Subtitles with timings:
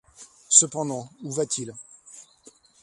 [0.49, 1.75] Cependant où va-t-il?